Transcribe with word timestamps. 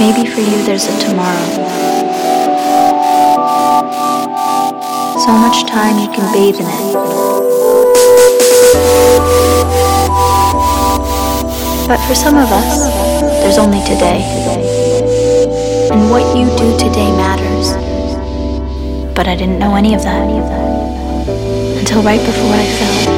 Maybe 0.00 0.28
for 0.28 0.40
you 0.40 0.62
there's 0.64 0.86
a 0.86 0.98
tomorrow. 0.98 1.46
So 5.24 5.30
much 5.30 5.64
time 5.66 5.98
you 6.00 6.08
can 6.08 6.32
bathe 6.32 6.56
in 6.56 6.66
it. 6.66 6.94
But 11.86 11.98
for 12.08 12.14
some 12.16 12.36
of 12.36 12.50
us, 12.50 12.90
there's 13.42 13.58
only 13.58 13.80
today. 13.84 14.22
And 15.92 16.10
what 16.10 16.36
you 16.36 16.46
do 16.56 16.76
today 16.76 17.12
matters. 17.12 17.70
But 19.14 19.28
I 19.28 19.36
didn't 19.36 19.60
know 19.60 19.76
any 19.76 19.94
of 19.94 20.02
that 20.02 20.28
until 21.78 22.02
right 22.02 22.20
before 22.20 22.52
I 22.52 22.64
fell. 22.64 23.13